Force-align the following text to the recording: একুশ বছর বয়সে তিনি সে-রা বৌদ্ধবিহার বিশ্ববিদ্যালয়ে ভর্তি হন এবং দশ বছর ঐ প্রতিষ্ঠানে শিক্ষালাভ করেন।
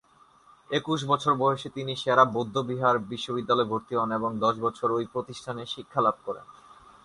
একুশ 0.69 0.99
বছর 1.05 1.31
বয়সে 1.35 1.69
তিনি 1.69 1.93
সে-রা 1.95 2.25
বৌদ্ধবিহার 2.25 2.95
বিশ্ববিদ্যালয়ে 3.11 3.69
ভর্তি 3.69 3.93
হন 3.95 4.09
এবং 4.11 4.31
দশ 4.39 4.55
বছর 4.59 4.87
ঐ 4.91 4.99
প্রতিষ্ঠানে 5.13 5.63
শিক্ষালাভ 5.65 6.15
করেন। 6.25 6.45